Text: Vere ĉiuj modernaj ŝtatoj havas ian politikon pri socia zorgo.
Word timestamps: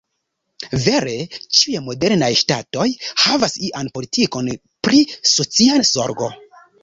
Vere 0.85 1.11
ĉiuj 1.57 1.81
modernaj 1.89 2.29
ŝtatoj 2.39 2.87
havas 3.25 3.55
ian 3.69 3.91
politikon 3.99 4.49
pri 4.87 5.03
socia 5.35 5.77
zorgo. 5.91 6.33